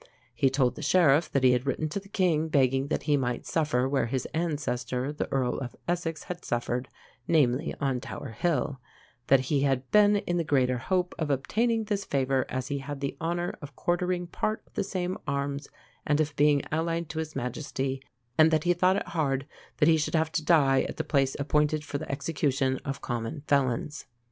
[0.33, 3.45] He told the Sheriff that he had written to the King, begging that he might
[3.45, 6.89] suffer where his ancestor, the Earl of Essex, had suffered
[7.27, 8.81] namely, on Tower Hill;
[9.27, 12.99] that 'he had been in the greater hope of obtaining this favour as he had
[12.99, 15.69] the honour of quartering part of the same arms
[16.03, 18.01] and of being allied to his Majesty;
[18.39, 19.45] and that he thought it hard
[19.77, 23.43] that he should have to die at the place appointed for the execution of common
[23.47, 24.07] felons.'